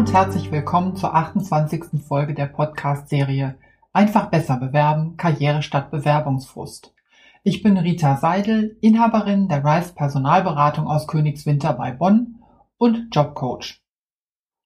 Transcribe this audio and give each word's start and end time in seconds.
und 0.00 0.14
herzlich 0.14 0.50
willkommen 0.50 0.96
zur 0.96 1.14
28. 1.14 2.02
Folge 2.08 2.32
der 2.32 2.46
Podcast-Serie 2.46 3.58
Einfach 3.92 4.30
besser 4.30 4.56
bewerben, 4.56 5.18
Karriere 5.18 5.60
statt 5.60 5.90
Bewerbungsfrust. 5.90 6.94
Ich 7.42 7.62
bin 7.62 7.76
Rita 7.76 8.16
Seidel, 8.16 8.78
Inhaberin 8.80 9.48
der 9.48 9.62
Rice 9.62 9.92
Personalberatung 9.92 10.86
aus 10.86 11.06
Königswinter 11.06 11.74
bei 11.74 11.92
Bonn 11.92 12.36
und 12.78 13.14
Jobcoach. 13.14 13.82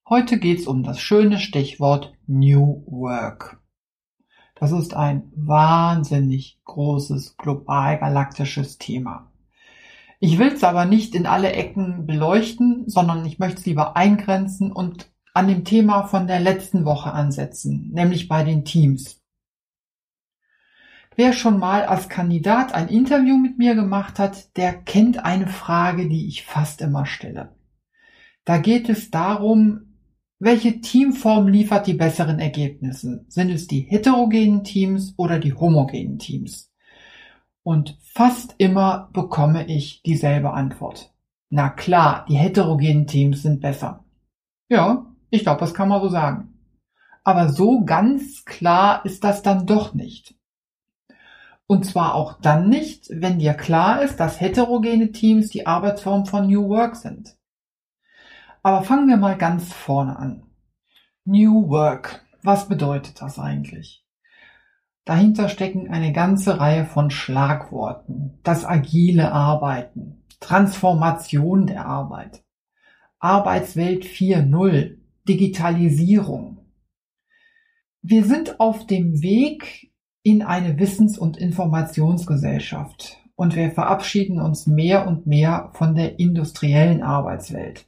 Heute 0.09 0.39
geht's 0.39 0.69
um 0.69 0.85
das 0.85 1.01
schöne 1.01 1.41
Stichwort 1.41 2.13
New 2.29 2.85
Work. 2.87 3.61
Das 4.55 4.71
ist 4.71 4.95
ein 4.95 5.33
wahnsinnig 5.35 6.61
großes, 6.65 7.37
global 7.39 7.99
galaktisches 7.99 8.79
Thema. 8.79 9.33
Ich 10.21 10.39
will 10.39 10.53
es 10.53 10.63
aber 10.63 10.85
nicht 10.85 11.17
in 11.17 11.27
alle 11.27 11.51
Ecken 11.51 12.07
beleuchten, 12.07 12.89
sondern 12.89 13.27
ich 13.27 13.41
möchte 13.41 13.59
es 13.59 13.67
lieber 13.67 13.97
eingrenzen 13.97 14.71
und 14.71 15.13
an 15.35 15.49
dem 15.49 15.65
Thema 15.65 16.05
von 16.05 16.27
der 16.27 16.41
letzten 16.41 16.85
Woche 16.85 17.13
ansetzen, 17.13 17.91
nämlich 17.93 18.29
bei 18.29 18.45
den 18.45 18.65
Teams. 18.65 19.21
Wer 21.17 21.33
schon 21.33 21.59
mal 21.59 21.83
als 21.85 22.09
Kandidat 22.09 22.73
ein 22.73 22.89
Interview 22.89 23.37
mit 23.37 23.59
mir 23.59 23.75
gemacht 23.75 24.19
hat, 24.19 24.57
der 24.57 24.73
kennt 24.73 25.25
eine 25.25 25.49
Frage, 25.49 26.09
die 26.09 26.29
ich 26.29 26.45
fast 26.45 26.81
immer 26.81 27.05
stelle. 27.05 27.55
Da 28.45 28.59
geht 28.59 28.89
es 28.89 29.11
darum, 29.11 29.97
welche 30.39 30.81
Teamform 30.81 31.49
liefert 31.49 31.87
die 31.87 31.95
besseren 31.95 32.39
Ergebnisse? 32.39 33.25
Sind 33.29 33.51
es 33.51 33.67
die 33.67 33.81
heterogenen 33.81 34.63
Teams 34.63 35.15
oder 35.17 35.39
die 35.39 35.55
homogenen 35.55 36.19
Teams? 36.19 36.73
Und 37.63 37.97
fast 38.03 38.55
immer 38.59 39.09
bekomme 39.13 39.67
ich 39.67 40.03
dieselbe 40.03 40.53
Antwort. 40.53 41.13
Na 41.49 41.71
klar, 41.71 42.27
die 42.29 42.37
heterogenen 42.37 43.07
Teams 43.07 43.43
sind 43.43 43.61
besser. 43.61 44.05
Ja, 44.69 45.07
ich 45.35 45.43
glaube, 45.43 45.61
das 45.61 45.75
kann 45.75 45.89
man 45.89 46.01
so 46.01 46.09
sagen. 46.09 46.55
Aber 47.25 47.49
so 47.49 47.85
ganz 47.85 48.45
klar 48.45 49.05
ist 49.05 49.25
das 49.25 49.43
dann 49.43 49.67
doch 49.67 49.95
nicht. 49.95 50.35
Und 51.67 51.87
zwar 51.87 52.15
auch 52.15 52.41
dann 52.41 52.69
nicht, 52.69 53.09
wenn 53.11 53.39
dir 53.39 53.55
klar 53.55 54.03
ist, 54.03 54.21
dass 54.21 54.41
heterogene 54.41 55.13
Teams 55.13 55.49
die 55.49 55.67
Arbeitsform 55.67 56.27
von 56.27 56.47
New 56.47 56.69
Work 56.69 56.97
sind. 56.97 57.37
Aber 58.63 58.83
fangen 58.83 59.09
wir 59.09 59.17
mal 59.17 59.37
ganz 59.37 59.73
vorne 59.73 60.17
an. 60.19 60.43
New 61.25 61.69
Work. 61.69 62.25
Was 62.43 62.69
bedeutet 62.69 63.23
das 63.23 63.39
eigentlich? 63.39 64.05
Dahinter 65.07 65.49
stecken 65.49 65.91
eine 65.91 66.13
ganze 66.13 66.61
Reihe 66.61 66.85
von 66.85 67.11
Schlagworten. 67.11 68.39
Das 68.43 68.65
agile 68.65 69.33
Arbeiten, 69.33 70.25
Transformation 70.41 71.67
der 71.67 71.87
Arbeit, 71.87 72.43
Arbeitswelt 73.19 74.05
4.0, 74.05 74.99
Digitalisierung. 75.29 76.59
Wir 78.03 78.25
sind 78.25 78.61
auf 78.61 78.87
dem 78.87 79.23
Weg 79.23 79.93
in 80.23 80.43
eine 80.43 80.79
Wissens- 80.79 81.19
und 81.19 81.37
Informationsgesellschaft 81.37 83.19
und 83.35 83.57
wir 83.57 83.71
verabschieden 83.71 84.41
uns 84.41 84.67
mehr 84.67 85.07
und 85.07 85.27
mehr 85.27 85.71
von 85.75 85.95
der 85.95 86.19
industriellen 86.19 87.03
Arbeitswelt. 87.03 87.87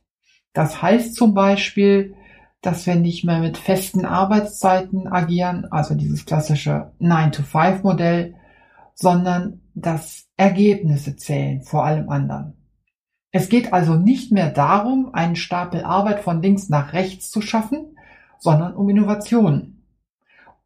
Das 0.53 0.81
heißt 0.81 1.14
zum 1.14 1.34
Beispiel, 1.34 2.14
dass 2.62 2.87
wir 2.87 2.97
nicht 2.97 3.25
mehr 3.25 3.41
mit 3.41 3.59
festen 3.59 4.07
Arbeitszeiten 4.07 5.07
agieren, 5.07 5.67
also 5.70 5.95
dieses 5.95 6.25
klassische 6.25 6.92
9-to-5-Modell, 7.01 8.34
sondern 8.95 9.61
dass 9.75 10.27
Ergebnisse 10.39 11.17
zählen 11.17 11.62
vor 11.62 11.84
allem 11.84 12.08
anderen. 12.08 12.55
Es 13.33 13.48
geht 13.48 13.73
also 13.73 13.95
nicht 13.95 14.33
mehr 14.33 14.51
darum, 14.51 15.14
einen 15.14 15.37
Stapel 15.37 15.83
Arbeit 15.83 16.20
von 16.20 16.42
links 16.42 16.69
nach 16.69 16.92
rechts 16.92 17.31
zu 17.31 17.41
schaffen, 17.41 17.97
sondern 18.39 18.75
um 18.75 18.89
Innovation. 18.89 19.83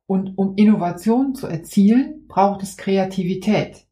Und 0.06 0.36
um 0.38 0.56
Innovation 0.56 1.34
zu 1.34 1.46
erzielen, 1.46 2.26
braucht 2.26 2.62
es 2.62 2.76
Kreativität. 2.76 3.86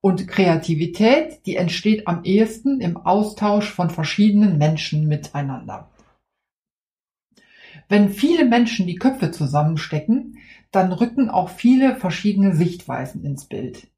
Und 0.00 0.26
Kreativität, 0.26 1.46
die 1.46 1.56
entsteht 1.56 2.08
am 2.08 2.24
ehesten 2.24 2.80
im 2.80 2.96
Austausch 2.96 3.70
von 3.70 3.88
verschiedenen 3.88 4.58
Menschen 4.58 5.06
miteinander. 5.06 5.90
Wenn 7.88 8.08
viele 8.08 8.44
Menschen 8.44 8.86
die 8.86 8.96
Köpfe 8.96 9.30
zusammenstecken, 9.30 10.38
dann 10.72 10.92
rücken 10.92 11.28
auch 11.28 11.50
viele 11.50 11.94
verschiedene 11.94 12.56
Sichtweisen 12.56 13.24
ins 13.24 13.44
Bild. 13.44 13.91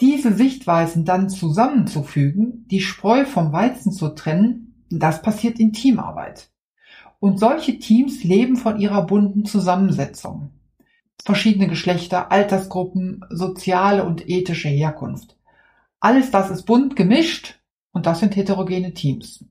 Diese 0.00 0.34
Sichtweisen 0.34 1.04
dann 1.04 1.28
zusammenzufügen, 1.28 2.66
die 2.68 2.80
Spreu 2.80 3.24
vom 3.24 3.52
Weizen 3.52 3.92
zu 3.92 4.08
trennen, 4.08 4.84
das 4.90 5.22
passiert 5.22 5.60
in 5.60 5.72
Teamarbeit. 5.72 6.50
Und 7.20 7.38
solche 7.38 7.78
Teams 7.78 8.24
leben 8.24 8.56
von 8.56 8.80
ihrer 8.80 9.06
bunten 9.06 9.44
Zusammensetzung. 9.44 10.50
Verschiedene 11.24 11.68
Geschlechter, 11.68 12.30
Altersgruppen, 12.32 13.24
soziale 13.30 14.04
und 14.04 14.28
ethische 14.28 14.68
Herkunft. 14.68 15.38
Alles 16.00 16.30
das 16.30 16.50
ist 16.50 16.64
bunt 16.64 16.96
gemischt 16.96 17.60
und 17.92 18.06
das 18.06 18.20
sind 18.20 18.36
heterogene 18.36 18.92
Teams. 18.92 19.44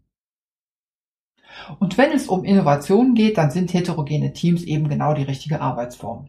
Und 1.79 1.97
wenn 1.97 2.11
es 2.11 2.27
um 2.27 2.43
Innovation 2.43 3.15
geht, 3.15 3.37
dann 3.37 3.49
sind 3.49 3.73
heterogene 3.73 4.33
Teams 4.33 4.63
eben 4.63 4.89
genau 4.89 5.13
die 5.13 5.23
richtige 5.23 5.61
Arbeitsform. 5.61 6.27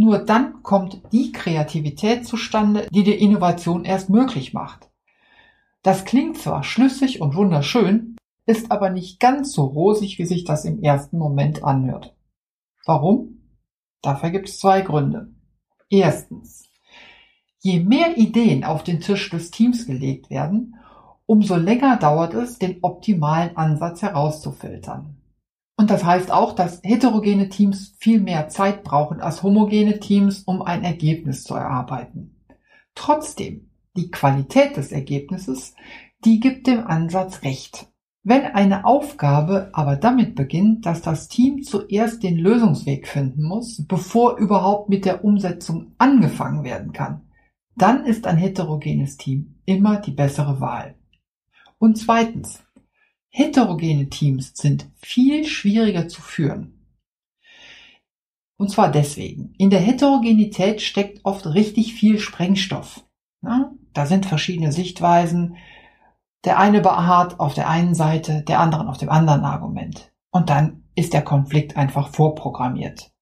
Nur 0.00 0.20
dann 0.20 0.62
kommt 0.62 1.02
die 1.10 1.32
Kreativität 1.32 2.24
zustande, 2.24 2.86
die 2.92 3.02
die 3.02 3.20
Innovation 3.20 3.84
erst 3.84 4.10
möglich 4.10 4.54
macht. 4.54 4.88
Das 5.82 6.04
klingt 6.04 6.38
zwar 6.38 6.62
schlüssig 6.62 7.20
und 7.20 7.34
wunderschön, 7.34 8.14
ist 8.46 8.70
aber 8.70 8.90
nicht 8.90 9.18
ganz 9.18 9.50
so 9.50 9.64
rosig, 9.64 10.20
wie 10.20 10.24
sich 10.24 10.44
das 10.44 10.64
im 10.64 10.80
ersten 10.84 11.18
Moment 11.18 11.64
anhört. 11.64 12.14
Warum? 12.86 13.40
Dafür 14.00 14.30
gibt 14.30 14.48
es 14.48 14.60
zwei 14.60 14.82
Gründe. 14.82 15.32
Erstens. 15.90 16.68
Je 17.58 17.80
mehr 17.80 18.16
Ideen 18.16 18.62
auf 18.62 18.84
den 18.84 19.00
Tisch 19.00 19.28
des 19.30 19.50
Teams 19.50 19.84
gelegt 19.84 20.30
werden, 20.30 20.76
umso 21.26 21.56
länger 21.56 21.96
dauert 21.96 22.34
es, 22.34 22.60
den 22.60 22.78
optimalen 22.82 23.56
Ansatz 23.56 24.02
herauszufiltern. 24.02 25.16
Und 25.78 25.90
das 25.90 26.04
heißt 26.04 26.32
auch, 26.32 26.54
dass 26.54 26.80
heterogene 26.82 27.48
Teams 27.50 27.94
viel 28.00 28.20
mehr 28.20 28.48
Zeit 28.48 28.82
brauchen 28.82 29.20
als 29.20 29.44
homogene 29.44 30.00
Teams, 30.00 30.42
um 30.42 30.60
ein 30.60 30.82
Ergebnis 30.82 31.44
zu 31.44 31.54
erarbeiten. 31.54 32.44
Trotzdem, 32.96 33.70
die 33.96 34.10
Qualität 34.10 34.76
des 34.76 34.90
Ergebnisses, 34.90 35.74
die 36.24 36.40
gibt 36.40 36.66
dem 36.66 36.84
Ansatz 36.84 37.44
recht. 37.44 37.86
Wenn 38.24 38.42
eine 38.42 38.86
Aufgabe 38.86 39.70
aber 39.72 39.94
damit 39.94 40.34
beginnt, 40.34 40.84
dass 40.84 41.00
das 41.00 41.28
Team 41.28 41.62
zuerst 41.62 42.24
den 42.24 42.38
Lösungsweg 42.38 43.06
finden 43.06 43.44
muss, 43.44 43.86
bevor 43.86 44.36
überhaupt 44.36 44.88
mit 44.88 45.04
der 45.04 45.24
Umsetzung 45.24 45.92
angefangen 45.96 46.64
werden 46.64 46.92
kann, 46.92 47.22
dann 47.76 48.04
ist 48.04 48.26
ein 48.26 48.36
heterogenes 48.36 49.16
Team 49.16 49.60
immer 49.64 50.00
die 50.00 50.10
bessere 50.10 50.60
Wahl. 50.60 50.96
Und 51.78 51.96
zweitens, 51.96 52.64
heterogene 53.30 54.08
Teams 54.08 54.52
sind 54.54 54.88
viel 54.96 55.44
schwieriger 55.44 56.08
zu 56.08 56.20
führen. 56.20 56.78
Und 58.56 58.70
zwar 58.70 58.90
deswegen. 58.90 59.54
In 59.56 59.70
der 59.70 59.80
Heterogenität 59.80 60.82
steckt 60.82 61.24
oft 61.24 61.46
richtig 61.46 61.94
viel 61.94 62.18
Sprengstoff. 62.18 63.04
Ja, 63.42 63.70
da 63.92 64.06
sind 64.06 64.26
verschiedene 64.26 64.72
Sichtweisen. 64.72 65.56
Der 66.44 66.58
eine 66.58 66.80
beharrt 66.80 67.38
auf 67.38 67.54
der 67.54 67.68
einen 67.68 67.94
Seite, 67.94 68.42
der 68.42 68.60
andere 68.60 68.88
auf 68.88 68.98
dem 68.98 69.10
anderen 69.10 69.44
Argument. 69.44 70.12
Und 70.30 70.50
dann 70.50 70.84
ist 70.96 71.12
der 71.12 71.22
Konflikt 71.22 71.76
einfach 71.76 72.08
vorprogrammiert. 72.08 73.12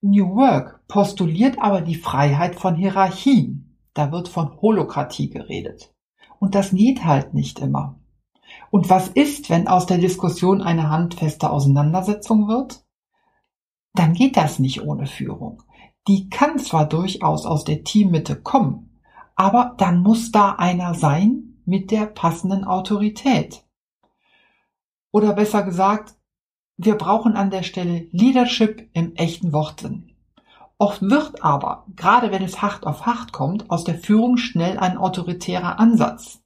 New 0.00 0.36
Work 0.36 0.86
postuliert 0.88 1.58
aber 1.58 1.82
die 1.82 1.94
Freiheit 1.94 2.56
von 2.56 2.76
Hierarchien. 2.76 3.78
Da 3.92 4.12
wird 4.12 4.28
von 4.28 4.60
Holokratie 4.60 5.30
geredet. 5.30 5.94
Und 6.38 6.54
das 6.54 6.70
geht 6.70 7.04
halt 7.04 7.34
nicht 7.34 7.58
immer. 7.58 7.98
Und 8.70 8.90
was 8.90 9.08
ist, 9.08 9.50
wenn 9.50 9.68
aus 9.68 9.86
der 9.86 9.98
Diskussion 9.98 10.60
eine 10.62 10.90
handfeste 10.90 11.50
Auseinandersetzung 11.50 12.48
wird? 12.48 12.84
Dann 13.94 14.12
geht 14.12 14.36
das 14.36 14.58
nicht 14.58 14.82
ohne 14.82 15.06
Führung. 15.06 15.62
Die 16.08 16.28
kann 16.28 16.58
zwar 16.58 16.86
durchaus 16.86 17.46
aus 17.46 17.64
der 17.64 17.82
Teammitte 17.82 18.36
kommen, 18.40 19.00
aber 19.34 19.74
dann 19.78 20.02
muss 20.02 20.30
da 20.30 20.52
einer 20.52 20.94
sein 20.94 21.60
mit 21.64 21.90
der 21.90 22.06
passenden 22.06 22.64
Autorität. 22.64 23.64
Oder 25.10 25.32
besser 25.32 25.62
gesagt, 25.62 26.14
wir 26.76 26.96
brauchen 26.96 27.36
an 27.36 27.50
der 27.50 27.62
Stelle 27.62 28.06
Leadership 28.10 28.88
im 28.92 29.14
echten 29.16 29.52
Wortsinn. 29.52 30.12
Oft 30.78 31.00
wird 31.00 31.42
aber, 31.42 31.86
gerade 31.96 32.30
wenn 32.30 32.42
es 32.42 32.60
hart 32.60 32.86
auf 32.86 33.06
hart 33.06 33.32
kommt, 33.32 33.70
aus 33.70 33.84
der 33.84 33.94
Führung 33.98 34.36
schnell 34.36 34.78
ein 34.78 34.98
autoritärer 34.98 35.78
Ansatz. 35.80 36.42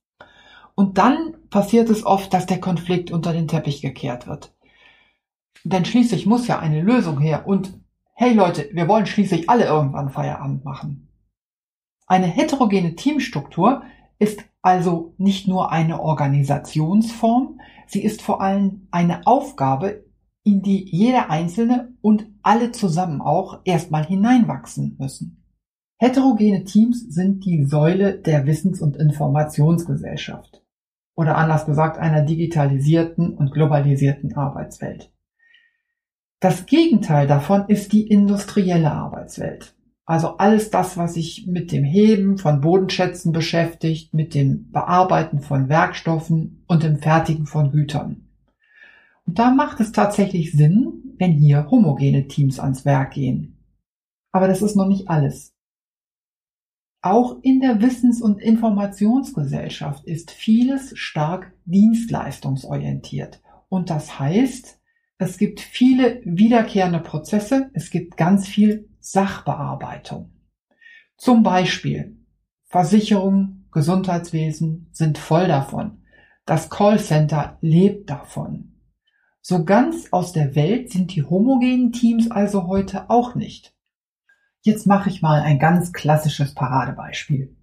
Und 0.80 0.96
dann 0.96 1.34
passiert 1.50 1.90
es 1.90 2.06
oft, 2.06 2.32
dass 2.32 2.46
der 2.46 2.58
Konflikt 2.58 3.10
unter 3.10 3.34
den 3.34 3.48
Teppich 3.48 3.82
gekehrt 3.82 4.26
wird. 4.26 4.54
Denn 5.62 5.84
schließlich 5.84 6.24
muss 6.24 6.46
ja 6.46 6.58
eine 6.58 6.80
Lösung 6.80 7.20
her 7.20 7.46
und 7.46 7.78
hey 8.14 8.32
Leute, 8.32 8.66
wir 8.72 8.88
wollen 8.88 9.04
schließlich 9.04 9.50
alle 9.50 9.66
irgendwann 9.66 10.08
Feierabend 10.08 10.64
machen. 10.64 11.10
Eine 12.06 12.28
heterogene 12.28 12.94
Teamstruktur 12.94 13.82
ist 14.18 14.40
also 14.62 15.12
nicht 15.18 15.46
nur 15.46 15.70
eine 15.70 16.00
Organisationsform, 16.00 17.60
sie 17.86 18.02
ist 18.02 18.22
vor 18.22 18.40
allem 18.40 18.88
eine 18.90 19.26
Aufgabe, 19.26 20.06
in 20.44 20.62
die 20.62 20.88
jeder 20.90 21.28
Einzelne 21.28 21.92
und 22.00 22.24
alle 22.42 22.72
zusammen 22.72 23.20
auch 23.20 23.60
erstmal 23.64 24.06
hineinwachsen 24.06 24.96
müssen. 24.98 25.44
Heterogene 25.98 26.64
Teams 26.64 27.04
sind 27.10 27.44
die 27.44 27.66
Säule 27.66 28.14
der 28.14 28.46
Wissens- 28.46 28.80
und 28.80 28.96
Informationsgesellschaft 28.96 30.59
oder 31.20 31.36
anders 31.36 31.66
gesagt 31.66 31.98
einer 31.98 32.22
digitalisierten 32.22 33.34
und 33.34 33.52
globalisierten 33.52 34.34
Arbeitswelt. 34.36 35.12
Das 36.40 36.64
Gegenteil 36.64 37.26
davon 37.26 37.66
ist 37.68 37.92
die 37.92 38.08
industrielle 38.08 38.90
Arbeitswelt. 38.90 39.74
Also 40.06 40.38
alles 40.38 40.70
das, 40.70 40.96
was 40.96 41.12
sich 41.12 41.46
mit 41.46 41.72
dem 41.72 41.84
Heben 41.84 42.38
von 42.38 42.62
Bodenschätzen 42.62 43.32
beschäftigt, 43.32 44.14
mit 44.14 44.34
dem 44.34 44.70
Bearbeiten 44.72 45.40
von 45.40 45.68
Werkstoffen 45.68 46.64
und 46.66 46.82
dem 46.84 46.96
Fertigen 46.96 47.44
von 47.44 47.70
Gütern. 47.70 48.26
Und 49.26 49.38
da 49.38 49.50
macht 49.50 49.78
es 49.80 49.92
tatsächlich 49.92 50.52
Sinn, 50.52 51.14
wenn 51.18 51.32
hier 51.32 51.70
homogene 51.70 52.28
Teams 52.28 52.58
ans 52.58 52.86
Werk 52.86 53.12
gehen. 53.12 53.58
Aber 54.32 54.48
das 54.48 54.62
ist 54.62 54.74
noch 54.74 54.88
nicht 54.88 55.10
alles. 55.10 55.52
Auch 57.02 57.38
in 57.42 57.60
der 57.60 57.80
Wissens- 57.80 58.20
und 58.20 58.40
Informationsgesellschaft 58.40 60.04
ist 60.04 60.30
vieles 60.30 60.96
stark 60.98 61.52
dienstleistungsorientiert. 61.64 63.40
Und 63.70 63.88
das 63.88 64.18
heißt, 64.18 64.78
es 65.16 65.38
gibt 65.38 65.60
viele 65.60 66.20
wiederkehrende 66.24 67.00
Prozesse, 67.00 67.70
es 67.72 67.90
gibt 67.90 68.16
ganz 68.16 68.46
viel 68.46 68.88
Sachbearbeitung. 69.00 70.32
Zum 71.16 71.42
Beispiel 71.42 72.18
Versicherung, 72.66 73.64
Gesundheitswesen 73.72 74.88
sind 74.92 75.18
voll 75.18 75.48
davon. 75.48 76.02
Das 76.44 76.68
Callcenter 76.68 77.58
lebt 77.60 78.10
davon. 78.10 78.80
So 79.40 79.64
ganz 79.64 80.08
aus 80.10 80.32
der 80.32 80.54
Welt 80.54 80.90
sind 80.90 81.14
die 81.14 81.22
homogenen 81.22 81.92
Teams 81.92 82.30
also 82.30 82.66
heute 82.66 83.08
auch 83.08 83.34
nicht. 83.34 83.74
Jetzt 84.62 84.86
mache 84.86 85.08
ich 85.08 85.22
mal 85.22 85.40
ein 85.40 85.58
ganz 85.58 85.92
klassisches 85.92 86.54
Paradebeispiel. 86.54 87.56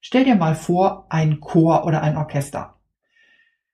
Stell 0.00 0.24
dir 0.24 0.36
mal 0.36 0.54
vor, 0.54 1.06
ein 1.10 1.40
Chor 1.40 1.84
oder 1.84 2.02
ein 2.02 2.16
Orchester. 2.16 2.80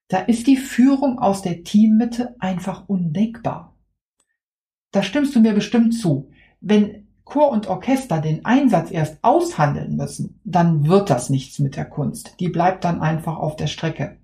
Da 0.08 0.18
ist 0.18 0.46
die 0.46 0.56
Führung 0.56 1.18
aus 1.18 1.42
der 1.42 1.62
Teammitte 1.62 2.34
einfach 2.40 2.88
undenkbar. 2.88 3.76
Da 4.90 5.02
stimmst 5.02 5.36
du 5.36 5.40
mir 5.40 5.52
bestimmt 5.52 5.94
zu. 5.94 6.30
Wenn 6.60 7.06
Chor 7.24 7.50
und 7.50 7.68
Orchester 7.68 8.20
den 8.20 8.44
Einsatz 8.44 8.90
erst 8.90 9.18
aushandeln 9.22 9.96
müssen, 9.96 10.40
dann 10.44 10.88
wird 10.88 11.10
das 11.10 11.30
nichts 11.30 11.58
mit 11.58 11.76
der 11.76 11.84
Kunst. 11.84 12.34
Die 12.40 12.48
bleibt 12.48 12.84
dann 12.84 13.00
einfach 13.00 13.36
auf 13.36 13.54
der 13.54 13.66
Strecke. 13.66 14.18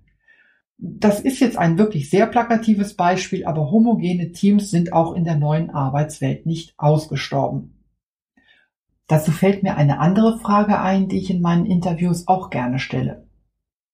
Das 0.77 1.21
ist 1.21 1.39
jetzt 1.39 1.57
ein 1.57 1.77
wirklich 1.77 2.09
sehr 2.09 2.27
plakatives 2.27 2.95
Beispiel, 2.95 3.45
aber 3.45 3.71
homogene 3.71 4.31
Teams 4.33 4.69
sind 4.69 4.91
auch 4.91 5.13
in 5.13 5.23
der 5.23 5.37
neuen 5.37 5.69
Arbeitswelt 5.69 6.45
nicht 6.45 6.73
ausgestorben. 6.77 7.74
Dazu 9.07 9.31
fällt 9.31 9.61
mir 9.61 9.77
eine 9.77 9.99
andere 9.99 10.39
Frage 10.39 10.79
ein, 10.79 11.07
die 11.07 11.17
ich 11.17 11.29
in 11.29 11.41
meinen 11.41 11.65
Interviews 11.65 12.27
auch 12.27 12.49
gerne 12.49 12.79
stelle. 12.79 13.27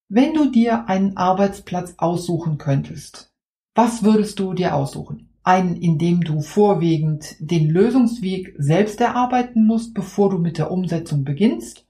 Wenn 0.07 0.33
du 0.33 0.51
dir 0.51 0.87
einen 0.89 1.17
Arbeitsplatz 1.17 1.95
aussuchen 1.97 2.57
könntest, 2.57 3.31
was 3.75 4.03
würdest 4.03 4.39
du 4.39 4.53
dir 4.53 4.75
aussuchen? 4.75 5.29
Einen, 5.43 5.75
in 5.75 5.97
dem 5.97 6.21
du 6.21 6.41
vorwiegend 6.41 7.35
den 7.39 7.69
Lösungsweg 7.69 8.53
selbst 8.57 9.01
erarbeiten 9.01 9.65
musst, 9.65 9.93
bevor 9.93 10.29
du 10.29 10.37
mit 10.37 10.57
der 10.57 10.71
Umsetzung 10.71 11.23
beginnst? 11.23 11.87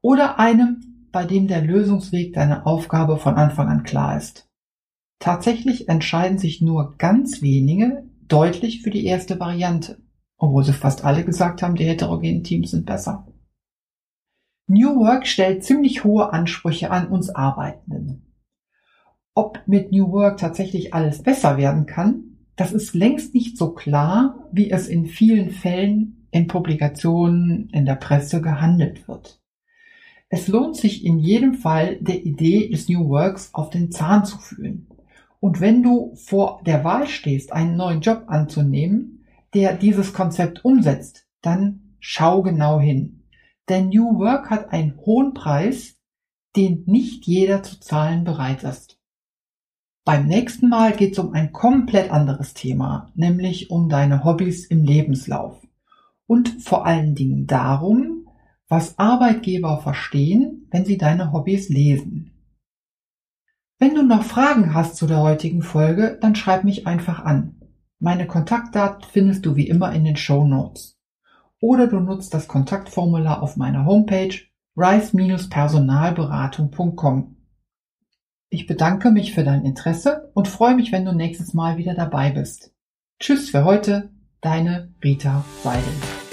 Oder 0.00 0.38
einem, 0.38 1.06
bei 1.12 1.24
dem 1.24 1.46
der 1.46 1.62
Lösungsweg 1.62 2.32
deiner 2.32 2.66
Aufgabe 2.66 3.18
von 3.18 3.36
Anfang 3.36 3.68
an 3.68 3.82
klar 3.82 4.16
ist? 4.16 4.48
Tatsächlich 5.18 5.88
entscheiden 5.88 6.38
sich 6.38 6.60
nur 6.60 6.96
ganz 6.96 7.42
wenige 7.42 8.04
deutlich 8.28 8.82
für 8.82 8.90
die 8.90 9.04
erste 9.04 9.38
Variante, 9.40 9.98
obwohl 10.38 10.64
sie 10.64 10.72
fast 10.72 11.04
alle 11.04 11.24
gesagt 11.24 11.62
haben, 11.62 11.74
die 11.74 11.84
heterogenen 11.84 12.44
Teams 12.44 12.70
sind 12.70 12.86
besser. 12.86 13.26
New 14.68 14.96
Work 14.96 15.26
stellt 15.26 15.64
ziemlich 15.64 16.04
hohe 16.04 16.32
Ansprüche 16.32 16.90
an 16.90 17.08
uns 17.08 17.30
Arbeitenden. 17.30 18.32
Ob 19.34 19.62
mit 19.66 19.92
New 19.92 20.10
Work 20.12 20.38
tatsächlich 20.38 20.94
alles 20.94 21.22
besser 21.22 21.56
werden 21.56 21.86
kann, 21.86 22.38
das 22.56 22.72
ist 22.72 22.94
längst 22.94 23.34
nicht 23.34 23.56
so 23.56 23.72
klar, 23.72 24.48
wie 24.52 24.70
es 24.70 24.88
in 24.88 25.06
vielen 25.06 25.50
Fällen 25.50 26.26
in 26.30 26.48
Publikationen 26.48 27.70
in 27.70 27.86
der 27.86 27.94
Presse 27.94 28.42
gehandelt 28.42 29.08
wird. 29.08 29.40
Es 30.28 30.48
lohnt 30.48 30.76
sich 30.76 31.04
in 31.04 31.18
jedem 31.18 31.54
Fall 31.54 31.96
der 32.00 32.24
Idee 32.24 32.68
des 32.68 32.88
New 32.88 33.08
Works 33.08 33.54
auf 33.54 33.70
den 33.70 33.90
Zahn 33.90 34.24
zu 34.24 34.38
fühlen. 34.38 34.88
Und 35.40 35.60
wenn 35.60 35.82
du 35.82 36.14
vor 36.16 36.60
der 36.66 36.84
Wahl 36.84 37.06
stehst, 37.06 37.52
einen 37.52 37.76
neuen 37.76 38.00
Job 38.00 38.24
anzunehmen, 38.26 39.17
der 39.54 39.74
dieses 39.76 40.12
Konzept 40.12 40.64
umsetzt, 40.64 41.26
dann 41.42 41.94
schau 42.00 42.42
genau 42.42 42.80
hin. 42.80 43.24
Denn 43.68 43.88
New 43.88 44.18
Work 44.18 44.50
hat 44.50 44.72
einen 44.72 44.96
hohen 44.98 45.34
Preis, 45.34 45.96
den 46.56 46.84
nicht 46.86 47.26
jeder 47.26 47.62
zu 47.62 47.80
zahlen 47.80 48.24
bereit 48.24 48.64
ist. 48.64 48.98
Beim 50.04 50.26
nächsten 50.26 50.68
Mal 50.70 50.92
geht 50.92 51.12
es 51.12 51.18
um 51.18 51.34
ein 51.34 51.52
komplett 51.52 52.10
anderes 52.10 52.54
Thema, 52.54 53.12
nämlich 53.14 53.70
um 53.70 53.90
deine 53.90 54.24
Hobbys 54.24 54.64
im 54.64 54.82
Lebenslauf. 54.82 55.60
Und 56.26 56.62
vor 56.62 56.86
allen 56.86 57.14
Dingen 57.14 57.46
darum, 57.46 58.26
was 58.68 58.98
Arbeitgeber 58.98 59.80
verstehen, 59.80 60.66
wenn 60.70 60.84
sie 60.84 60.96
deine 60.96 61.32
Hobbys 61.32 61.68
lesen. 61.68 62.32
Wenn 63.78 63.94
du 63.94 64.02
noch 64.02 64.24
Fragen 64.24 64.74
hast 64.74 64.96
zu 64.96 65.06
der 65.06 65.20
heutigen 65.20 65.62
Folge, 65.62 66.18
dann 66.20 66.34
schreib 66.34 66.64
mich 66.64 66.86
einfach 66.86 67.24
an. 67.24 67.57
Meine 68.00 68.26
Kontaktdaten 68.26 69.06
findest 69.10 69.44
du 69.44 69.56
wie 69.56 69.68
immer 69.68 69.92
in 69.92 70.04
den 70.04 70.16
Show 70.16 70.44
Notes 70.44 70.96
oder 71.60 71.88
du 71.88 71.98
nutzt 71.98 72.32
das 72.32 72.46
Kontaktformular 72.46 73.42
auf 73.42 73.56
meiner 73.56 73.84
Homepage 73.84 74.36
rice-personalberatung.com. 74.76 77.36
Ich 78.50 78.66
bedanke 78.66 79.10
mich 79.10 79.34
für 79.34 79.44
dein 79.44 79.64
Interesse 79.64 80.30
und 80.34 80.48
freue 80.48 80.76
mich, 80.76 80.92
wenn 80.92 81.04
du 81.04 81.12
nächstes 81.12 81.52
Mal 81.54 81.76
wieder 81.76 81.94
dabei 81.94 82.30
bist. 82.30 82.72
Tschüss 83.18 83.50
für 83.50 83.64
heute, 83.64 84.10
deine 84.40 84.94
Rita 85.02 85.44
Seidel. 85.62 86.27